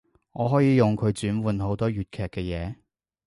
[0.31, 2.75] 我可以用佢轉換好多粵劇嘅嘢